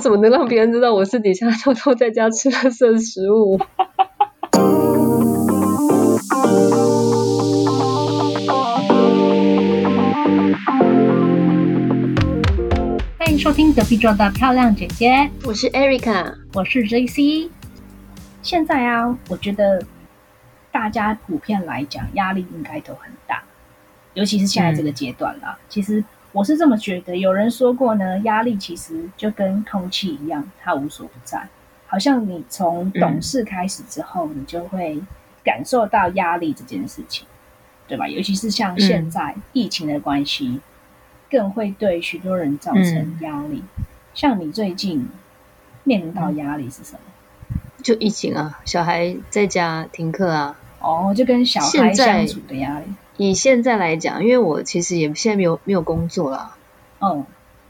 [0.00, 3.58] 我怎么能让别人知道我私底下偷偷在家吃了色食物？
[13.18, 17.50] 欢迎收听隔壁桌的漂亮姐姐，我是 Erica，我是 JC。
[18.40, 19.82] 现在啊，我觉得
[20.72, 23.42] 大家普遍来讲压力应该都很大，
[24.14, 25.58] 尤其是现在这个阶段啦。
[25.68, 31.48] 其实我是这么觉得，有人说过呢，压力其实就跟空气一样，它无所不在。
[31.86, 35.02] 好像你从懂事开始之后，你就会
[35.42, 37.26] 感受到压力这件事情，
[37.88, 38.06] 对吧？
[38.06, 40.60] 尤其是像现在疫情的关系，
[41.28, 43.64] 更会对许多人造成压力。
[44.14, 45.08] 像你最近
[45.82, 47.00] 面临到压力是什么？
[47.82, 50.56] 就疫情啊，小孩在家停课啊。
[50.78, 52.86] 哦，就跟小孩相处的压力。
[53.28, 56.56] 以现在来讲，因为我其实也现在没有没有工作啦，
[57.00, 57.26] 嗯，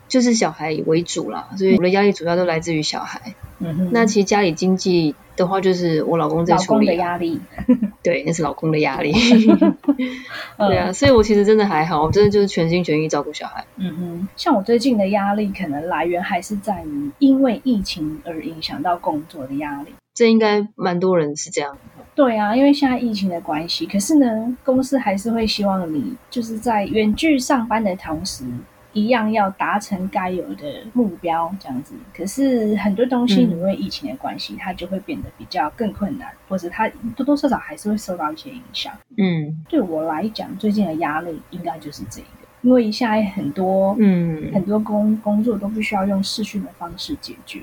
[0.06, 3.34] 就是小孩为主啦，所以我的压力主要都来自于小孩。
[3.58, 6.86] 嗯哼，那其实家里经济的话，就是我老公在处理。
[6.86, 7.40] 的压力，
[8.02, 9.12] 对，那是老公的压力。
[10.56, 13.64] 对啊，所以我其实真的还好，我真的就是全心全意照顾小孩。
[13.76, 19.90] 嗯哼，像我最近的压力，可能来源还是在于因为疫情而影响到工作的压力。
[20.20, 21.74] 这应该蛮多人是这样。
[22.14, 28.44] 对啊，因为现在疫情的关系，可是呢，公司还是会希望你就是在远距上班的同时，
[28.92, 31.94] 一样要达成该有的目标，这样子。
[32.14, 38.92] 可是很多东西因为疫情的关系，它就会变得比较更困难，或者它多多少少还是会受到一些影响。
[39.16, 42.26] 嗯，对我来讲，最近的压力应该就是这个，
[42.60, 47.62] 因为现在很多嗯很多工工作都必须要用视讯的方式解决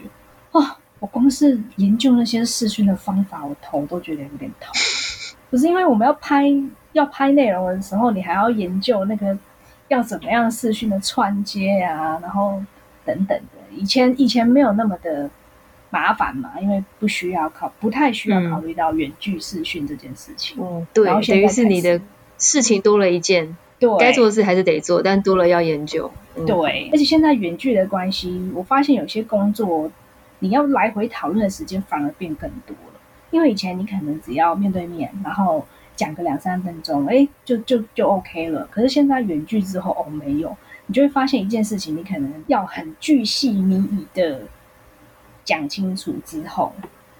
[0.51, 0.79] 啊。
[0.99, 4.73] 我光是研究那些视讯的方法，我头都觉得有点痛。
[5.49, 6.43] 不是因为我们要拍
[6.93, 9.37] 要拍内容的时候，你还要研究那个
[9.89, 12.61] 要怎么样视讯的串接啊，然后
[13.05, 13.75] 等等的。
[13.75, 15.29] 以前以前没有那么的
[15.91, 20.57] 麻烦嘛，因为不需要考，不太需要考虑到远距视讯这件事情。
[20.59, 22.01] 嗯，对，等于是你的
[22.39, 26.11] 事情多了一件，对，该做的事还是得做，但多了要研究。
[26.45, 29.91] 对，而且现在远距的关系，我发现有些工作。
[30.39, 32.99] 你要来回讨论的时间反而变更多了，
[33.31, 35.65] 因为以前你可能只要面对面，然后
[35.95, 38.67] 讲个两三分钟，哎，就就就 OK 了。
[38.71, 40.55] 可是现在远距之后，哦，没有，
[40.85, 44.41] 你就会发现一件事情，你可能要很巨细靡遗的
[45.43, 46.73] 讲清楚之后，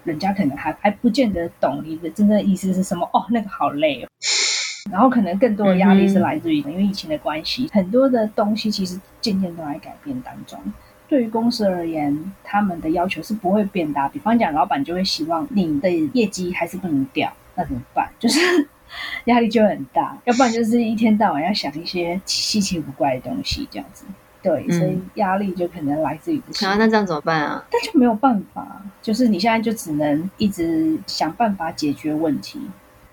[0.04, 3.08] 人家可能还还不见得懂你的真正意思是什么。
[3.12, 4.08] 哦，那个好累哦。
[4.90, 10.58] 然后可能更多的压力是来自于因为疫情的关系，很多的东西其实渐渐都在改变当中。
[11.08, 14.08] 对于公司而言，他们的要求是不会变大。
[14.08, 18.08] 比方讲，老板就会希望你的业绩还是不能掉，那怎么办？
[18.18, 18.38] 就是
[19.24, 20.16] 压力就很大。
[20.24, 24.04] 要不然就是一天到晚要想一些稀奇古怪的东西，这样子。
[24.40, 26.66] 对，所以压力就可能来自于这些。
[26.66, 27.64] 啊，那这样怎么办啊？
[27.72, 32.60] 那就没有办法，就是你现在就只能一直想办法解决问题。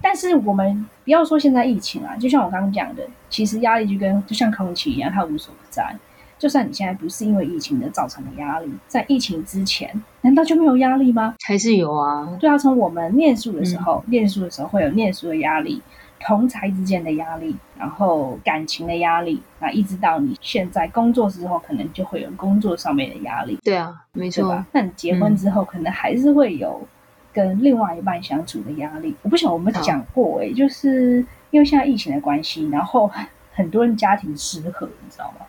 [0.01, 5.95] 但是我们不要说现在疫情啊，就像我刚刚讲的，其实压力就跟就像空气一样，它无所不在。
[6.37, 9.89] 就算你现在不是因为疫情的造成的压力，在疫情之前，
[10.21, 11.35] 难道就没有压力吗？
[11.45, 12.37] 还是有啊。
[12.39, 15.81] 对啊，从我们念书的时候，念书的时候会有念书的压力，
[16.19, 23.57] 同才之间的压力，然后感情的压力，那一直到你现在工作之后，可能就会有工作上面的压力。
[23.63, 24.63] 对啊，没错。
[24.73, 26.85] 那你结婚之后，可能还是会有
[27.31, 29.15] 跟另外一半相处的压力。
[29.21, 33.09] 我不晓得我们讲过欸，就是因为现在疫情的关系，然后
[33.53, 35.45] 很多人家庭失和，你知道吗？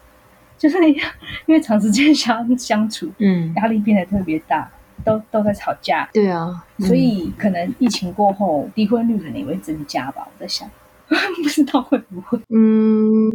[0.59, 0.97] 就是因
[1.55, 4.71] 为长时间相相处，嗯，压力变得特别大，
[5.05, 6.09] 都都在吵架。
[6.13, 10.27] 对啊，所以可能疫情过后，离婚率可能也会增加吧。
[10.27, 10.69] 我在想，
[11.09, 13.31] 不知道会不会，嗯，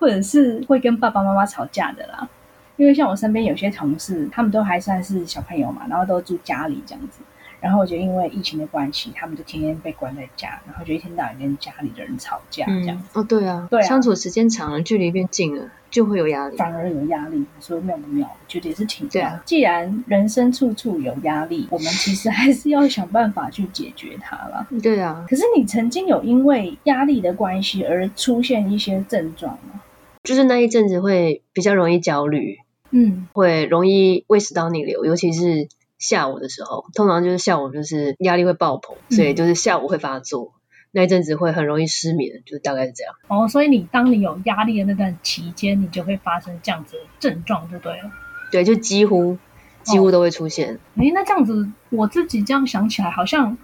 [0.00, 2.28] 或者是会跟爸爸妈妈吵架的啦。
[2.76, 7.20] 因为像我身边有些同事，他们都还算是小朋友嘛，然后都住家里这样子。
[7.60, 13.02] 然后我就因为疫情的关系，他们就天天被关在家，然后就一天到晚跟家里的人吵架这样。
[13.14, 17.36] 哦，对啊，对啊，相处时间长了，距离变近了，就会有压力，反而有压力。
[17.36, 18.26] 你说妙不妙？
[18.26, 24.66] 我觉得也是挺对啊既然人生处处有压力，我们其实还是要想办法去解决它了。
[24.82, 25.24] 对啊。
[25.30, 29.80] 可是你曾经有因为压力的关系而出现一些症状吗？
[30.24, 32.56] 就是那一阵子会比较容易焦虑，
[32.90, 35.68] 嗯，会容易胃食道逆流，尤其是。
[35.96, 40.52] 下午的时候，通常就是下午就是压力会爆棚，所以就是下午会发作，
[40.96, 43.12] 那一阵子会很容易失眠，就大概是这样。
[43.26, 48.10] 哦，所以你当你有压力的那段期间，你就会发生这样子的症状，就对了。
[48.52, 49.36] 对，就几乎
[49.82, 50.78] 几乎都会出现。
[50.96, 53.58] 哎，那这样子，我自己这样想起来，好像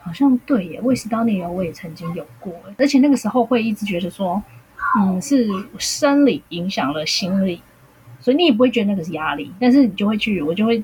[0.00, 0.80] 好像对耶。
[0.82, 4.42] 胃食道逆流我也曾经有过，而且那个时候会一直觉得说，
[4.98, 5.46] 嗯，是
[5.78, 7.62] 生理影响了心理。
[8.18, 10.82] 所以你也不会觉得那个是压力，但是你就会去，我就会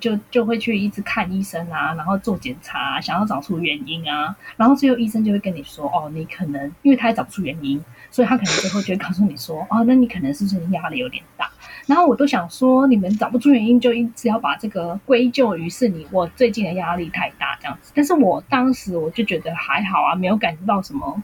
[0.00, 11.48] 就就会去一直看医生啊，然后做检查，想要找出原因啊，然后最后医生就会跟你说，哦，你可能因为他也找不出原因，所以他可能最后就会告诉你说，哦，那你可能是不是压力有点大？
[11.86, 17.92] 然后我都想说，你们找不出原因，就一直要把这个归咎于是你我最近的压力太大这样子。
[17.94, 21.22] 但是我当时我就觉得还好啊，没有感觉到什么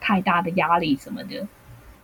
[0.00, 1.46] 太大的压力什么的。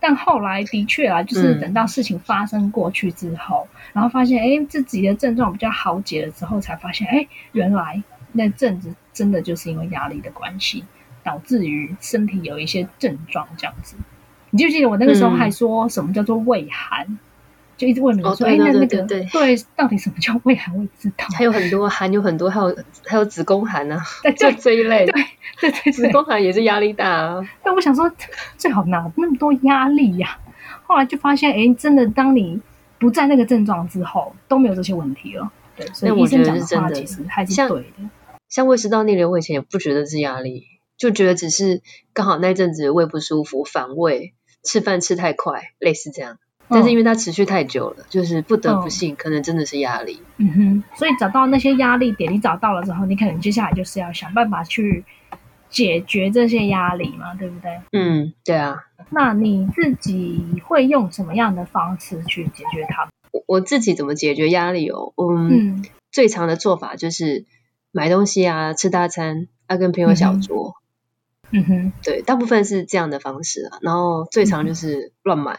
[0.01, 10.83] 但后来的确啊，就是等到事情发生过去之后，然后发现哎自己的症状比较好解了之后，才发现哎原来那阵子真的就是因为压力的关系，
[11.23, 13.95] 导致于身体有一些症状这样子。
[14.49, 17.19] 你记不记得我那个时候还说什么叫做胃寒？
[17.81, 19.27] 就一直问你说：“哎，那那个对，
[19.75, 20.77] 到底什么叫胃寒？
[20.77, 23.99] 我知道，还有很多寒，有很多，还有还有子宫寒啊，
[24.37, 25.07] 就 这一类。
[25.07, 25.23] 对
[25.59, 27.41] 对对，子宫寒也是压力大啊。
[27.63, 28.11] 但我想说，
[28.55, 30.37] 最好哪那么多压力呀？
[30.83, 32.61] 后来就发现，哎，真的，当你
[32.99, 35.51] 不在那个症状之后，都没有这些问题了。
[35.75, 38.09] 对，所以医生讲的话其实还是对的。
[38.47, 40.67] 像胃食道逆流，我以前也不觉得是压力，
[40.99, 41.81] 就觉得只是
[42.13, 46.37] 刚好那阵子胃不舒服，反胃，吃饭吃太快，类似这样。
[46.71, 50.21] 但是因为它持续太久了，就是不得不信，可能真的是压力。
[50.37, 55.03] 嗯哼，所以找到那些压力点，你找到了之后，你可能接下来就是要想办法去
[55.69, 57.79] 解决这些压力嘛，对不对？
[57.91, 58.77] 嗯，对啊。
[59.09, 63.09] 那你自己会用什么样的方式去解决它？
[63.31, 65.13] 我我自己怎么解决压力哦？
[65.17, 67.45] 嗯，最常的做法就是
[67.91, 70.73] 买东西啊，吃大餐，要跟朋友小酌。
[71.51, 73.79] 嗯哼，对，大部分是这样的方式啊。
[73.81, 75.57] 然后最常就是乱买。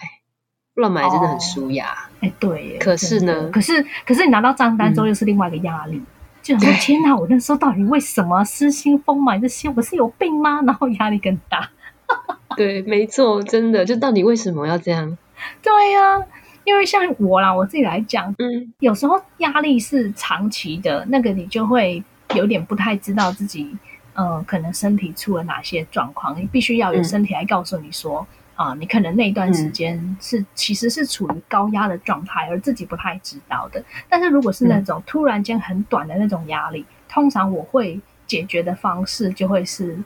[0.74, 2.78] 乱买真的很舒压，哎，对。
[2.78, 6.00] 可是呢，可是可是你拿到账单之后又是另外一个压力，
[6.42, 9.68] 就说天哪，我那时候到底为什么失心疯买这些？
[9.76, 10.62] 我是有病吗？
[10.62, 11.68] 然后压力更大。
[12.56, 15.18] 对，没错，真的，就到底为什么要这样？
[15.62, 16.18] 对呀，
[16.64, 22.02] 因为像我啦，我自己来讲，嗯，有时候压力是长期的，那个你就会
[22.34, 23.76] 有点不太知道自己，
[24.14, 28.26] 嗯，可能身体出了哪些状况，你必须要有身体来告诉你说。
[28.62, 33.84] 啊，你可能那段时间是其实是处于高压的状态，而自己不太知道的。
[34.08, 39.98] 但是如果是那种突然间很短的那种压力，通常我会解决的方式就会是，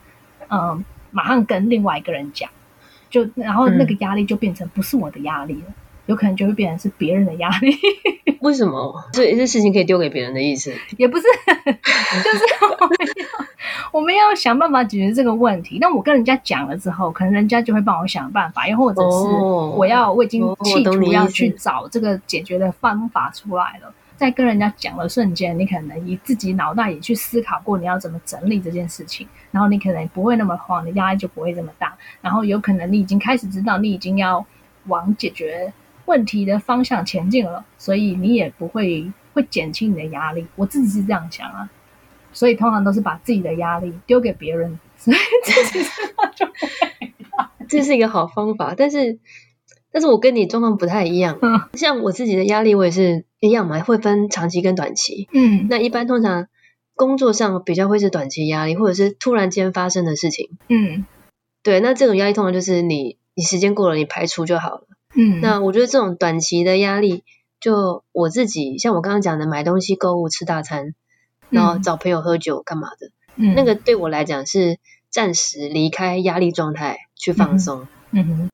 [0.49, 2.49] 嗯，马上跟另外一个人讲，
[3.11, 5.75] 就然后那个压力就变成不是我的压力了。
[6.06, 7.76] 有可能就会变成是别人的压力，
[8.41, 9.05] 为什么？
[9.12, 10.73] 这这事情可以丢给别人的意思？
[10.97, 11.25] 也不是，
[12.25, 12.44] 就是
[12.81, 13.26] 我们要
[13.93, 15.79] 我们要想办法解决这个问题。
[15.81, 19.06] 那我跟人家讲了之后，可能人家就会帮我想办法，又或者是
[19.76, 34.44] 我要我已经企图要去找这个解决的方法出来了，在跟人家讲的瞬间，你可能你自己脑袋也去思考过你要怎么整理这件事情，然后你可能不会那么慌，你压力就不会这么大，然后有可能你已经开始知道你已经要
[34.87, 35.73] 往解决。
[36.06, 40.47] 问题的方向前进了，所以你也不会会减轻你的压力。
[40.56, 41.70] 我自己是这样想啊，
[42.32, 45.85] 所以通常都是把自己的压力丢给别人， 所以自己
[46.35, 46.47] 就
[47.69, 48.75] 这是一个好方法。
[48.76, 49.19] 但是，
[49.93, 51.38] 但是我跟你状况不太一样。
[51.43, 55.29] 嗯，像我自己的压力，我也是一样嘛，会分长期跟短期。
[55.32, 56.47] 嗯，那一般通常
[56.94, 60.50] 工作上比较会是短期压力，或者是突然间发生的事情。
[60.69, 61.05] 嗯，
[61.64, 64.87] 对，那这种压力通常就是你你时间过了，你排除就好了。
[65.18, 67.24] 嗯，那我觉得这种短期的压力，
[67.58, 70.94] 就我自己像我刚刚讲的，买东西、购物、吃大餐，
[71.48, 77.88] 然后找朋友喝酒干嘛的，嗯，那个对我来讲是暂时离开压力状态去放松。
[78.10, 78.50] 嗯哼，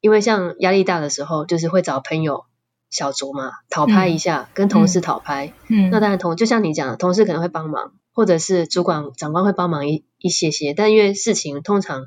[0.00, 2.44] 因为像压力大的时候，就是会找朋友
[2.90, 5.52] 小酌嘛，讨拍一下，跟同事讨拍。
[5.66, 12.06] 嗯，那当然同就像你讲，同事可能会帮忙，或者是主管长官会帮忙一一些些，但因为事情通常。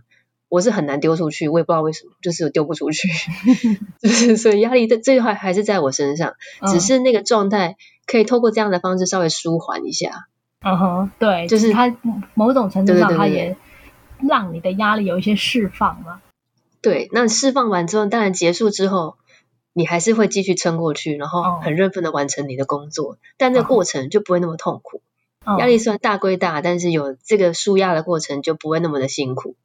[0.51, 3.07] 我是很难丢出去，我也不知道为什么，就是丢不出去，
[4.03, 6.33] 就是所以压力的这句话还是在我身上，
[6.67, 10.27] 只是那个状态可以透过这样的方式稍微舒缓一下。
[10.59, 11.95] 嗯哼，对，就是它
[12.33, 13.55] 某种程度上，它也
[14.27, 16.21] 让你的压力有一些释放嘛。
[16.81, 19.15] 对，那释放完之后，当然结束之后，
[19.71, 25.01] 你还是会继续撑过去，然后很认份的完成你的工作，但这个过程就不会那么痛苦。
[25.57, 29.55] 压力虽然大归大，但是有这个舒压的过程就不会那么的辛苦。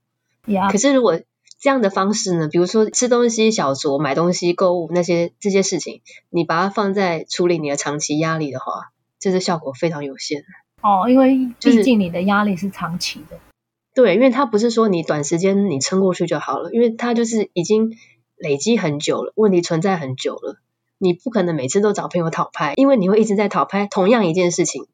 [0.70, 1.20] 可是如果
[1.58, 2.48] 这样的方式呢？
[2.48, 10.44] 比如说吃东西、小酌、买东西、购物那些这些事情，你把它放在处理你的长期压力的话，这是效果非常有限。
[10.82, 13.38] 哦，因为毕竟你的压力是长期的。
[13.94, 17.96] 对，因为它不是说你短时间你撑过去就好了，因为它就是已经
[18.36, 20.56] 累积很久了，问题存在很久了。
[20.98, 24.86] 你不可能每次都找朋友讨拍，因为你会一直在讨拍同样一件事情，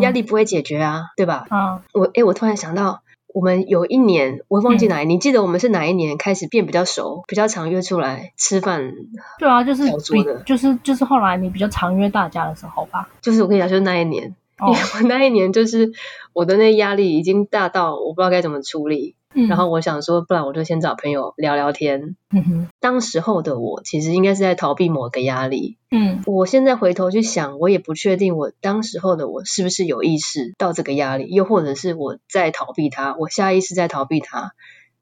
[0.00, 1.46] 压力不会解决啊，对吧？
[1.50, 1.82] 嗯。
[1.92, 3.02] 我哎，我突然想到。
[3.36, 8.94] 我们有一年我忘记哪，你记得我们是哪一年开始变比较熟，比较常约出来吃饭？
[9.38, 13.10] 对啊，就是比就是就是后来你比较常约大家的时候吧。
[13.20, 15.92] 就是我跟你讲，就是那一年，因为我那一年就是
[16.32, 19.16] 我的那压力已经大到我不知道该怎么处理。
[19.48, 22.16] 然后我想说，不然我就先找朋友聊聊天。
[22.30, 25.76] 嗯哼，当时候的我其实应该是在逃避某个压力。
[25.90, 34.52] 嗯，我现在回头去想，我也不确定我当时候的我是不是有意识到这个压力，又或者是我在逃避它，我下意识在逃避它，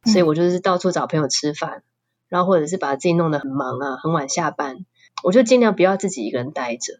[0.04, 1.84] 所以我就是到处找朋友吃饭，
[2.28, 4.78] 然后或者是把自己弄得很忙啊，很晚下班，
[5.22, 6.94] 我就尽量不要自己一个人待着。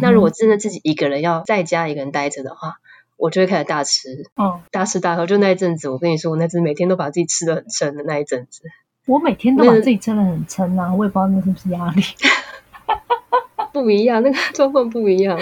[0.00, 2.76] 那如果真的自己一个人要在家一个人待着的话，
[3.16, 5.26] 我就会开始大吃，嗯，大吃大喝。
[5.26, 8.62] 就那一阵子，我跟你说，我那阵每天都把自己吃的很撑的那一阵子。
[9.06, 12.02] 我每天都把自己撑的很撑啊，我也不知道那是不是压力。
[13.72, 15.38] 不一样，那个状况不一样。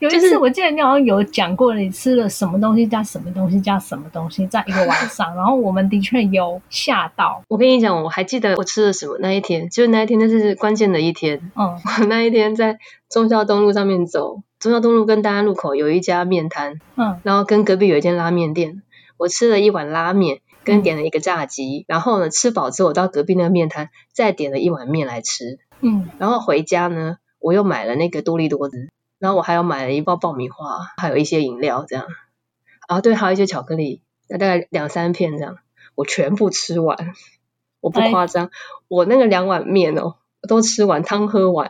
[0.00, 7.42] 有一次，我记得你好像有讲过，你吃了什么东西加什么东西加什么东西，在一个晚上，然后我们的确有吓到。
[7.48, 11.50] 我跟你讲，我还记得我吃了什么那一天，就是那一天，那是关键的一天。
[11.54, 12.78] 嗯， 我那一天在
[13.08, 18.82] 忠孝东路上面走，忠孝东路跟大安路口有一家面摊，嗯，然后跟隔壁有一间拉面店，
[19.16, 28.88] 我吃了一碗拉面，跟点了一个炸鸡，然后呢，吃饱之后我到隔壁那个面摊再点了一碗面来吃，嗯，然后回家呢，我又买了那个多利多汁。
[29.26, 32.06] 然后我还有买了一包爆米花，还有一些饮料这样，
[32.86, 35.56] 啊对，还有一些巧克力，大概两三片这样，
[35.96, 36.96] 我全部吃完，
[37.80, 38.50] 我不夸张，
[38.86, 40.14] 我那个两碗面哦，
[40.48, 41.68] 都吃完，汤喝完，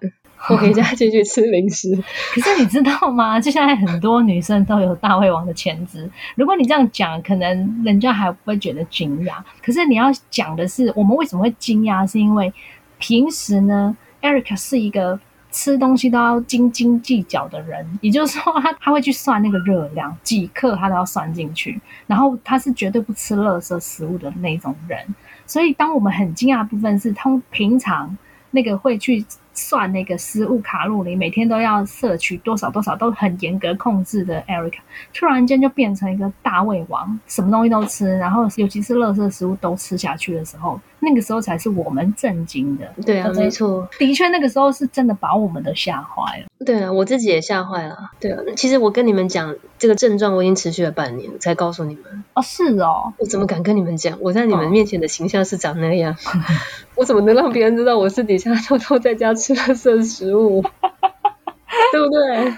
[0.51, 1.97] 我回家继续吃零食。
[2.35, 3.41] 可是你知道吗？
[3.41, 9.43] 就现在很多女生都有大胃王的潜质，如果你这样讲，可能人家还不会觉得惊讶。
[9.63, 12.07] 可是你要讲的是，我们为什么会惊讶？
[12.07, 12.53] 是因为
[12.99, 15.19] 平时呢，Erica 是一个。
[15.57, 25.03] 吃东西都要斤斤计较的人，也就是说，他他会去算那个热量，几克他都要算进去，然后他是绝对不吃垃圾食物的那种人。
[25.47, 28.15] 所以，当我们很惊讶的部分是，他平常
[28.51, 34.81] 那个会去算那个食物卡路里，每天都要摄取多少多少，都很严格控制的 Erica，
[35.15, 40.79] 突然间就变成一个大胃王，什么东西都吃，然后尤其是垃圾食物都吃下去的时候。
[41.01, 46.47] 那个时候才是我们震惊的，对啊，没错，的确那个时候是真的把我们都吓坏了。
[46.65, 48.11] 对啊，我自己也吓坏了。
[48.19, 52.25] 对啊，其实我跟你们讲这个症状，我已经持续了半年才告诉你们。
[52.35, 54.19] 哦，是哦，我怎么敢跟你们讲？
[54.21, 56.17] 我在你们面前的形象是长那样，
[56.97, 60.63] 我怎么能让别人知道我私底下偷偷在家吃了色食物？
[61.93, 62.55] 对不对？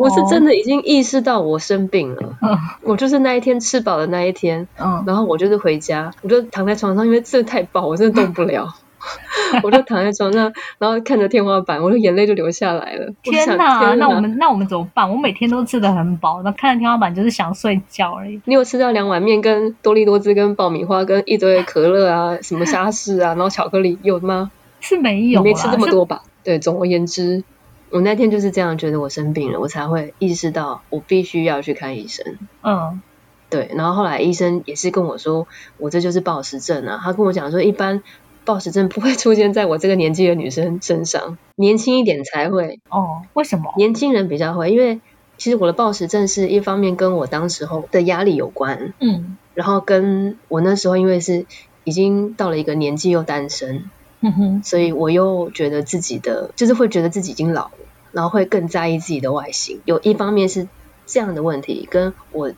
[0.00, 2.38] 我是真的已经意识到我生病了，
[2.82, 4.66] 我就是那一天吃饱的那一天，
[5.06, 8.74] 然后我就是回家，我就躺在床上，因为吃的太饱，我真的动不了，
[9.62, 13.12] 我就躺在床上，然后看着天花板，我的眼泪就流下来了。
[13.22, 15.10] 天哪，那我们那我们怎么办？
[15.10, 18.40] 我每天都吃的很饱，那看着天花板就是想睡觉而已。
[18.46, 24.50] 你有吃到两碗面、跟多利多汁、跟爆米花、跟一堆可乐啊，什么沙士啊，然后巧克力有吗？
[24.80, 26.22] 是没有，没吃这么多吧？
[26.42, 27.44] 对，总而言之。
[27.90, 32.38] 我那天就是这样觉得我生病了，我才会意识到我必须要去看医生。
[32.62, 33.02] 嗯，
[33.48, 33.70] 对。
[33.74, 37.00] 然后后来医生也是跟我说，我这就是暴食症啊。
[37.02, 38.02] 他跟我讲说，一般
[38.44, 42.80] 暴食症不会出现在我这个年纪的女生身上，年轻一点才会。
[42.88, 43.72] 哦，为什么？
[43.76, 45.00] 年轻人比较会，因为
[45.36, 48.94] 其实我的暴食症是一方面跟我当时候的压力有关。
[49.00, 49.36] 嗯。
[49.54, 51.44] 然后跟我那时候因为是
[51.82, 53.90] 已经到了一个年纪又单身。
[54.20, 57.70] 嗯哼，所以我又觉得自己的就是会觉得自己已经老了，
[58.12, 59.80] 然后会更在意自己的外形。
[59.84, 60.68] 有一方面是
[61.06, 62.52] 这样的问题，跟我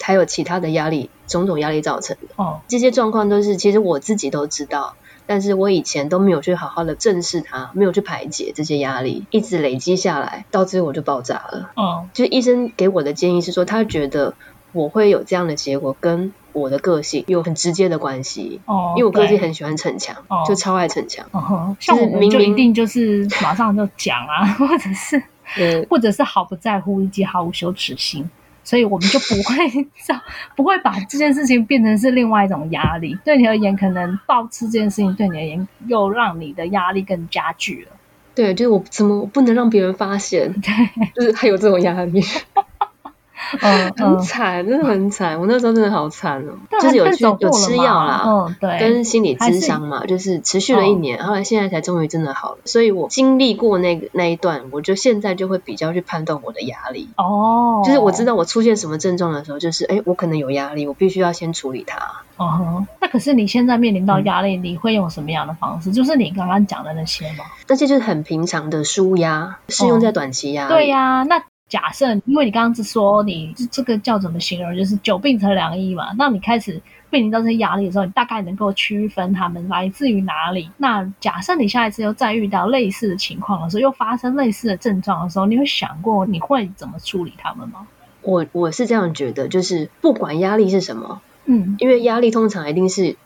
[0.00, 2.34] 还有其他的压力，种种压力造成的。
[2.36, 11.70] 哦，这些状况都是其实我自己都知道，但是我以前都没有去好好的正视它，没有去排解这些压力，一直累积下来，到最后我就爆炸了。
[11.76, 14.34] 哦，就医生给我的建议是说，他觉得
[14.72, 16.32] 我会有这样的结果跟。
[16.54, 28.30] 我的个性有很直接的关系，哦，因为我个性很喜欢逞强，就超爱逞强，哦像我们就一定就是马上就讲啊， 或者是，或者是毫不在乎以及毫无羞耻心，
[28.62, 29.88] 所以我们就不会
[30.56, 33.18] 不会把这件事情变成是另外一种压力。
[33.24, 37.96] 对你而言，可能暴吃这件事情对你而言又让你的压力更加剧了。
[38.34, 40.52] 对，就是我怎么不能让别人发现？
[40.60, 40.72] 对，
[41.14, 42.22] 就是还有这种压力。
[43.60, 45.40] 嗯，很惨，真的很惨。
[45.40, 52.58] 我那时候真的好惨哦，就是有去有吃药啦，嗯，对，跟心理咨商嘛，就是持续了一年，后来现在才终于真的好了。
[52.64, 57.08] 所以我经历过那个那一段，我就现在就会比较去判断我的压力。
[57.16, 61.98] 哦，就是我知道我出现什么症状的时候，就是哎，我可能有压力，我必须要先处理它。
[62.36, 65.92] 哦，那可是你现在面临到压力，你会用什么样的方式？
[65.92, 67.44] 就是你刚刚讲的那些吗？
[67.68, 70.74] 那些就是很平常的舒压，适用在短期压力。
[70.74, 71.42] 对呀，那。
[71.74, 76.12] 假设，因为你刚刚是说你这这个叫怎么形容，就是久病成良医嘛。
[76.16, 80.70] 那你开始面临到这些压力的时候，你大概能够区分他们来自于哪里？
[80.76, 87.88] 那假设你下一次又再遇到类似的情况的时候，又发生类似的症状的时候，你会想过你会怎么处理他们吗？
[88.22, 93.16] 我我是这样觉得，就是不管压力是什么，嗯，因为压力通常一定是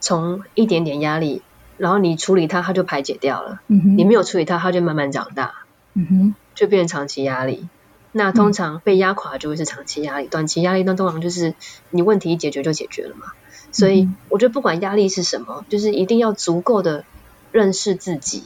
[0.00, 1.42] 从一点点压力，
[1.76, 3.60] 然后你处理它，它就排解掉了。
[3.68, 5.52] 嗯哼，你没有处理它，它就慢慢长大。
[5.94, 7.68] 嗯哼，就变成长期压力。
[8.12, 11.54] 那通常被压垮就会是长期压力，短期压力那通常就是
[11.90, 13.32] 你问题一解决就解决了嘛。
[13.72, 17.04] 所以我觉得不管压力是什么，就是一定要足够的
[17.52, 18.44] 认识自己，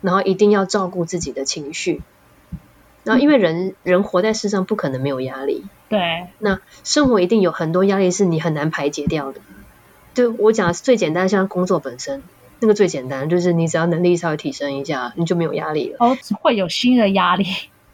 [0.00, 2.02] 然后一定要照顾自己的情绪。
[3.04, 6.26] 然后因为人人活在世上不可能没有压力，对。
[6.38, 9.40] 那生活一定有很多压力是你很难排解掉的。
[10.12, 12.22] 就我讲最简单，像工作本身，
[12.58, 15.96] 那个最简单就是你只要能力稍微提升一下，你就没有压力了。
[16.00, 17.46] 哦，会有新的压力。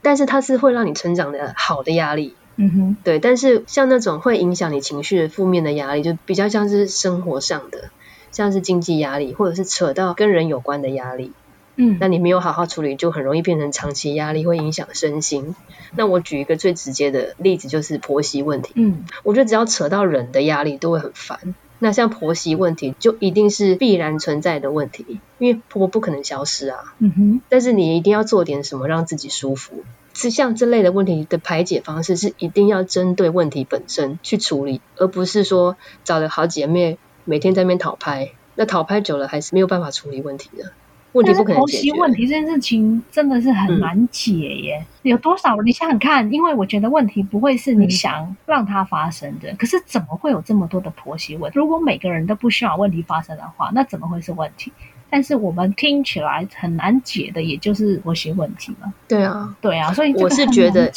[0.06, 3.18] 但是它是会让你成长的好的压力，嗯哼，对。
[3.18, 7.90] 但是像那种会影响你情绪的负面的压力，就比较像是生活上的，
[8.30, 11.32] 像是经济压力，或者是扯到跟人有关的压力，
[11.74, 15.56] 嗯，那你没有好好处理，就很容易变成长期压力，会影响身心。
[15.96, 21.56] 那我举一个最直接的例子，就是婆媳问题，嗯，我觉得只要扯到人的压力，都会很烦。
[21.78, 26.94] 那像婆媳问题，就一定是必然存在的问题，因为婆婆不可能消失啊。
[26.98, 27.40] 嗯哼。
[27.48, 29.84] 但是你一定要做点什么让自己舒服。
[30.14, 38.32] 是像这类的问题的排解方式，是一定要针对问题本身去处理，而不是说找了好姐妹每天在那边讨拍。
[38.54, 40.72] 那讨拍久了，还是没有办法处理问题的。
[41.16, 41.92] 问题不可能解决。
[41.92, 44.86] 问题这件事情真的是很难解耶。
[45.02, 45.56] 有多少？
[45.62, 49.54] 你想想看，因为我觉得问题不会是你想让它发生的。
[49.58, 51.50] 可是怎么会有这么多的婆媳问？
[51.54, 54.72] 如果每个人都不希望问题发生的话，那怎么会是问题？
[55.08, 58.92] 但是我们听起来很难解的，也就是婆媳问题嘛。
[59.06, 60.92] 对啊，对啊，所以我是觉得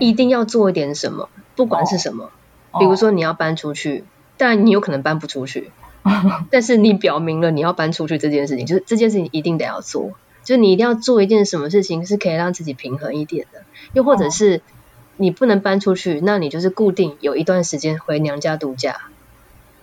[0.00, 2.30] 一定要做一点什么，不管是什么。
[2.78, 4.04] 比如说你要搬出去，
[4.36, 5.70] 但你有可能搬不出去。
[6.50, 10.12] 但是你表明了你要搬出去这件事情，就是这件事情一定得要做，
[10.44, 13.62] 就是你一定要做一件什么事情是可以让自己平衡一点的，
[13.92, 14.62] 又或者是
[15.16, 18.96] 你不能搬出去，那你就是固定有一段时间回娘家度假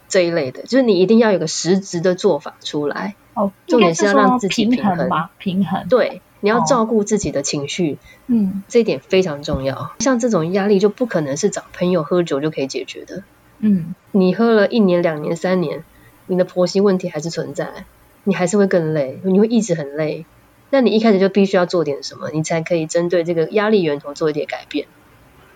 [0.08, 3.16] 这一类的，就是你一定要有个实质的做法出来。
[3.34, 5.88] 哦，重点是要让自己平衡吧，平衡。
[5.90, 9.92] 对，你要照顾自己的情绪，嗯，这一点非常重要。
[10.00, 13.24] 像这种压力就不可能是找朋友喝酒就可以解决的，
[13.60, 15.84] 嗯，你喝了一年、两年、三年。
[16.28, 17.86] 你的婆媳问题还是存在，
[18.24, 20.26] 你还是会更累，你会一直很累。
[20.72, 24.88] 那你一开始就必须要做点什么，你才可以针对这个压力源头做一点改变。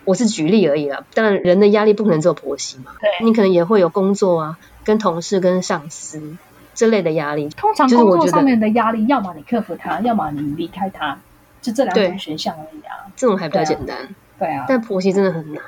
[0.04, 6.36] 我是举例而已啦，当然人的压力不可能只有婆媳嘛，对，你可能也会有工作啊，跟同事、跟上司
[6.74, 7.48] 这类的压力。
[7.50, 11.18] 通常工作上面的压力，要么你克服它，要么你离开它，
[11.60, 13.12] 就这两种选项而已啊。
[13.14, 15.62] 这种还比较简单，对啊，但婆媳真的很难。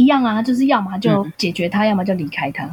[0.00, 2.64] 一样啊，就是要么就解决他，要么就离开他。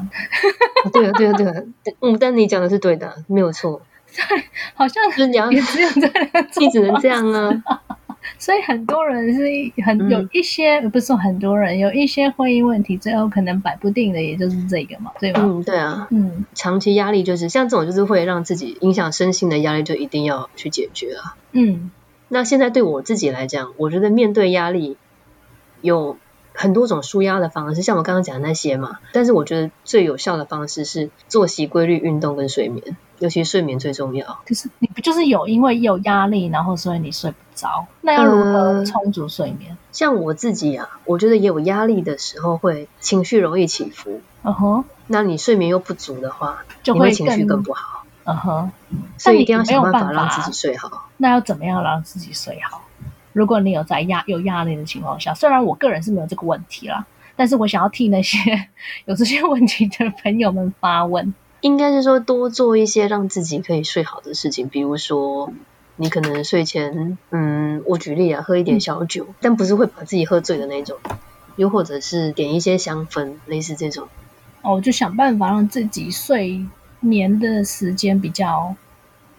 [0.93, 1.53] 对啊，对啊，对啊，
[1.99, 3.81] 嗯，但你讲的是对的，没有错。
[4.15, 7.63] 对， 好像是你要只有这样， 你只能这样啊。
[8.39, 9.41] 所以很多人是
[9.83, 15.41] 很有一些，不是说很多人有一些婚姻问题，最后可能摆不定的，也就是这个嘛，对吧？
[15.43, 21.35] 嗯，对啊，嗯，长期压力就是像这种，就是会让自己影响身心的压力，就一定要去解决啊。
[21.51, 21.91] 嗯，
[22.29, 24.95] 那现在对我自己来讲，我觉得面对压力
[25.81, 26.17] 有。
[26.59, 28.97] 很多种舒压的方式，像我刚刚讲的那些嘛。
[29.13, 34.39] 但是我觉得最有效的方式是作息规律、运动跟睡眠，尤其睡眠最重要。
[34.47, 37.85] 可是你不就是有因为有压力，然后所以你睡不着？
[38.01, 39.77] 那要如何充足睡眠？
[39.91, 44.21] 像我自己啊，我觉得也有压力的时候会情绪容易起伏。
[44.41, 48.03] 嗯哼，那你睡眠又不足的话，就会情绪更不好。
[48.23, 48.71] 嗯哼，
[49.19, 51.07] 所以一定要想办法让自己睡好。
[51.17, 52.81] 那要怎么样让自己睡好？
[53.37, 58.39] 如果你有在压有压力的情况下，虽然我个人是没有这个问题啦，但是我想要替那些
[59.05, 65.53] 有这些问题的朋友们发问，应该是说多做一些让自己可以睡好的事情，比如说
[65.97, 70.97] 你可能睡前，嗯，我举例啊，喝一点小酒，但不是会把自己喝醉的那种，
[71.57, 74.07] 又或者是点一些香氛，类似这种。
[74.63, 76.65] 哦，就想办法让自己睡
[76.99, 78.75] 眠的时间比较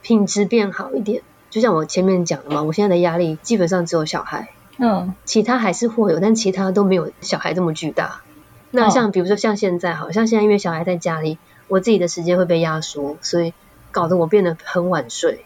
[0.03, 1.21] 品质变好一点。
[1.51, 8.23] 就像我前面讲的嘛，我现在的压力基本上只有小孩，嗯，其他还是会有，但其他都没有小孩这么巨大。
[8.71, 13.55] 那像比如说像现在，好像现在因为小孩在家里，我自己的时间会被压缩，所以
[13.91, 15.45] 搞得我变得很晚睡。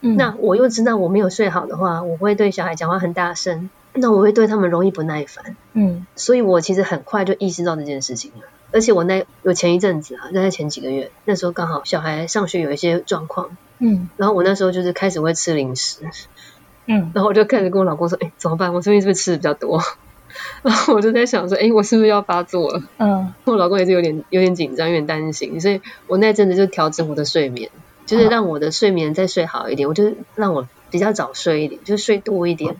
[0.00, 5.54] 嗯那我又知道我没有睡好的话，我会对小孩讲话很大声，那我会对他们容易不耐烦。
[5.74, 8.48] 嗯，所以我其实很快就意识到这件事情了。
[8.72, 13.56] 而且我那有前一阵子啊，在前几个月，那时候刚好小孩上学有一些状况。
[13.84, 15.98] 嗯，然后我那时候就是开始会吃零食，
[16.86, 18.72] 嗯，然后我就开始跟我老公说，哎，怎么办？
[18.72, 19.82] 我最近是不是吃的比较多？
[20.62, 22.82] 然后我就在想说，哎，我是不是要发作了？
[22.98, 27.70] 嗯，我老公也是有点有点紧张，有点担心，所以我那阵子就调整我的睡眠，
[28.06, 32.76] 就是让我的睡眠再睡好一点，我就让我比较早睡一点，就睡多一点。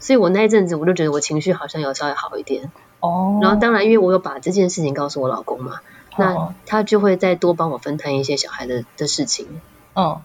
[0.00, 2.70] 所以我那一阵子我就觉得我情绪好像有稍微好一点。
[3.00, 3.38] 哦。
[3.42, 5.80] 然后当然，因为我有把这件事情告诉我老公嘛，
[6.16, 9.60] 那他就会再多帮我分摊一些小孩的的事情。
[9.94, 10.22] 哦。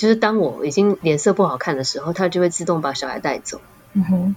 [0.00, 3.60] 就是当我已经脸色不好看的时候，他就会自动把小孩带走。
[3.92, 4.36] 嗯哼。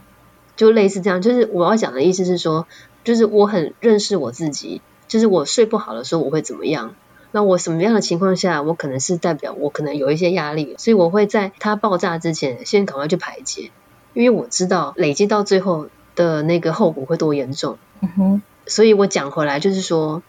[0.58, 2.68] 就类似这样，就是我要讲的意思是说，
[3.06, 6.96] 就是我很认识我自己，就是我睡不好的时候我会怎么样，
[7.32, 13.72] 那我什么样的情况下，我可能是代表我可能有一些压力，所以我会在它爆炸之前先赶快去排解，
[14.14, 17.78] 因为我知道累积到最后的那个后果会多严重。
[18.02, 20.22] 嗯哼，所以我讲回来就是说，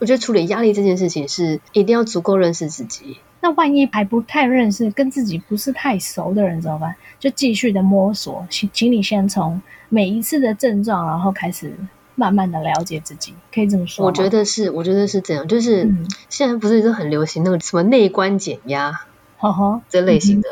[0.00, 3.18] 我觉得处理压力这件事情是一定要足够认识自己。
[3.44, 6.96] 那万一还不太认识、跟自己不是太熟的人怎么办？
[7.18, 11.74] 就继续的摸索，请请你先从每一次的症状，然后开始
[12.14, 15.46] 慢慢的了解自己，可以这么说我觉得是，我觉得是这样。
[15.46, 15.94] 就是
[16.30, 19.02] 现在不是都很流行那个什么内观减压，
[19.36, 20.48] 呵呵，这类型的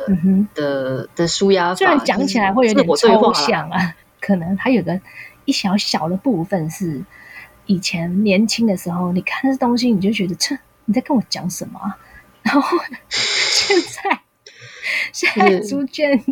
[0.55, 1.75] 的的舒压法。
[1.77, 5.01] 虽然讲起来会有点抽象啊，可能还有个
[5.47, 7.03] 一小小的部分是
[7.65, 11.95] 以前年轻的时候，你看这东西你就觉得，切，你在跟我讲什么？
[12.43, 12.79] 然后
[13.09, 14.21] 现在，
[15.13, 16.23] 现在逐渐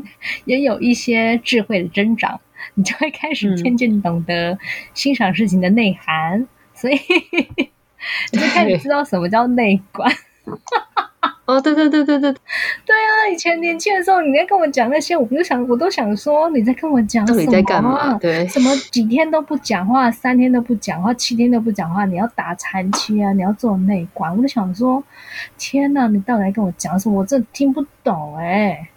[0.45, 2.41] 也有一些智慧的增长，
[2.75, 4.59] 你就会开始渐渐懂得
[4.95, 6.99] 欣赏事情的内涵，所以
[8.33, 10.13] 你就开始知道什么叫内观。
[11.51, 12.33] 哦，对对对对对，
[12.87, 13.29] 对啊！
[13.33, 17.45] 以前年轻的时候，你在跟我讲那些，我就想，我都想说你在跟我讲什么？
[17.51, 18.15] 在干嘛？
[18.19, 25.03] 对，什么几天都不讲话，三天都不讲话，七天都不讲话，你要打残期啊，你要做内观，我就想说，
[25.59, 27.21] 天哪，你到底在跟我讲什么？
[27.21, 28.89] 我真听不懂哎。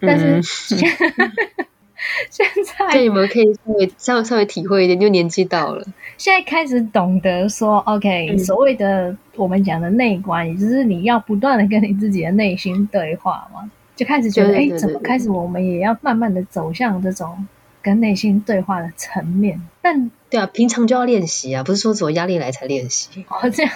[0.00, 0.40] 但是。
[2.30, 5.84] 现在，就你们可以稍微稍微稍微体会一点，就年纪到了，
[6.16, 17.46] 现在开始懂得说，OK，所谓的我们讲的内观，也就是你要不断的跟你自己的内心对话嘛，就开始觉得，哎，怎么开始我们也要慢慢的走向这种
[17.82, 19.60] 跟内心对话的层面？
[19.82, 23.24] 但对啊，平常就要练习啊，不是说只有压力来才练习。
[23.28, 23.72] 哦，这样，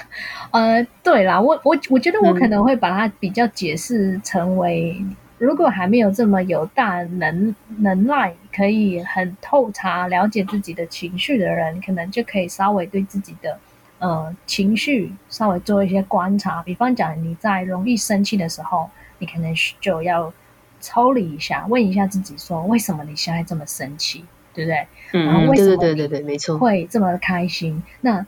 [0.53, 5.05] 呃，对啦，我我我觉得我可能会把它比较解释成为。
[5.43, 13.59] 如果还没有这么有大能能耐，可以很透察了解自己的情绪的人，可能就可以稍微对自己的
[13.99, 16.63] 呃情绪稍微做一些观察。
[16.63, 20.33] 比方讲，你在容易生气的时候，你可能就要
[20.81, 24.25] 抽离一下，问一下自己说：为什么你现在这么生气？
[24.55, 24.87] 对不对？
[25.13, 27.83] 嗯，然后为什么对对对对没错会这么开心？
[28.03, 28.25] 那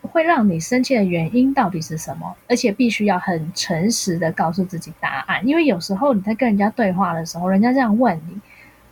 [0.00, 2.34] 会让你生气的原因到底是什么？
[2.48, 8.40] 而且必须要很诚实的告诉自己答案，因为有时候你在跟人家对话的时候，人家这样问你，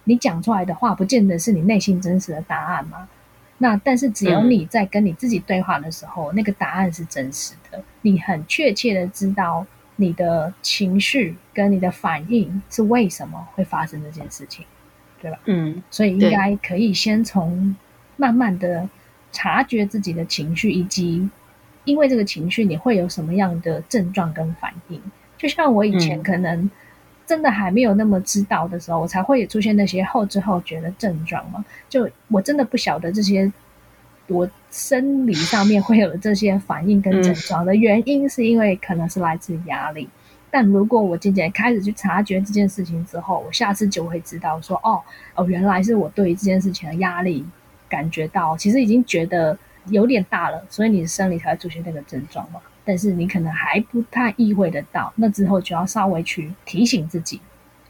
[0.04, 3.08] 你讲出来的话不见得是你内心真实的答案嘛。
[3.56, 9.64] 那但是只有你在跟你自己对话的时候，那个答案是真实的，你很确切的知道
[9.96, 14.66] 你的情绪跟你的反应是为什么会发生这件事情，
[15.22, 15.38] 对吧？
[15.46, 17.74] 嗯，所以应该可以先从
[18.16, 18.86] 慢慢的。
[19.34, 21.28] 察觉自己的情绪，以及
[21.84, 24.98] 因为这个情绪你会有什么样的症状跟反应？
[25.36, 26.70] 就像我以前可能
[27.26, 31.62] 真的还没有那么知道的时候，我才会出现那些后知后觉的症状嘛。
[31.88, 33.52] 就我真的不晓得这些
[34.28, 40.08] 我生理上面会有这些反应跟症状的原因，是因为可能是来自压力。
[40.50, 45.02] 但如果我渐渐开始去察觉这件事情之后，我下次就会知道说，哦
[45.34, 47.44] 哦，原来是我对于这件事情的压力。
[47.88, 52.60] 感觉到其实已经觉得有点大了，所以你的生理才会出现那个症状嘛。
[52.84, 57.40] 但是你可能还不太意会得到，那之后就要稍微去提醒自己。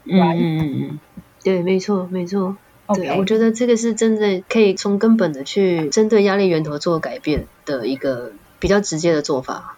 [0.05, 1.01] 嗯嗯嗯嗯，
[1.43, 2.57] 对，没错没错。
[2.95, 9.77] 对，我觉得这个是真的可以从根本的去针对压力源头做改变的一个比较直接的做法。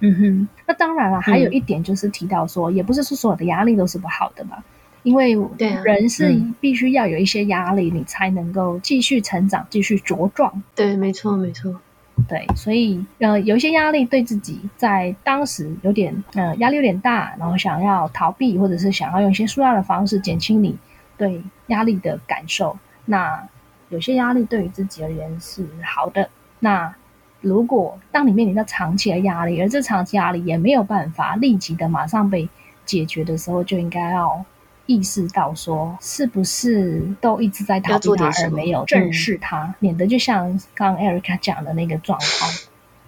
[0.00, 4.62] 嗯哼，那当然了，还有一点就是提到说，也不是说所有的压力都是不好的嘛。
[5.06, 5.38] 因为
[5.84, 10.64] 人是必须要有一些压力，你才能够继续成长、继续茁壮。
[10.74, 11.80] 对，没错，没错。
[12.28, 20.76] 对，所以呃，有一些压力对自己在当时有点呃压力有点大，然后想要逃避，或者是想要用一些舒压的方式减轻你
[21.16, 22.76] 对压力的感受。
[23.04, 23.46] 那
[23.90, 26.28] 有些压力对于自己而言是好的。
[26.58, 26.92] 那
[27.40, 32.48] 如果当你面临到长期的压力，而这长期压力也没有办法立即的马上被
[32.84, 34.44] 解决的时候，就应该要。
[34.86, 42.52] 意识到说，是不是都一直在逃避他，而没有正视他，免得就像刚刚 Erica 讲的那个状况，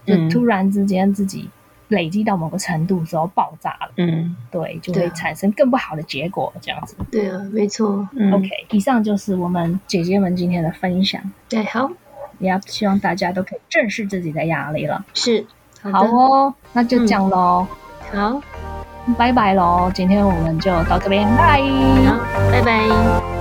[0.05, 1.49] 就突然之间自己
[1.88, 6.95] 累积到某个程度之后爆炸了，嗯，对，就会产生更不好的结果，这样子。
[7.11, 8.07] 对啊，没错。
[8.33, 11.23] OK，以上就是我们姐姐们今天的分享。
[11.49, 11.91] 对，好，
[12.38, 15.05] 也要希望大家都可以正视自己的压力了。
[15.14, 15.47] 是，
[15.81, 17.67] 好哦，那就这样喽。
[18.12, 18.43] 好，
[19.16, 23.38] 拜拜喽，今天我们就到这边，拜，拜，拜拜。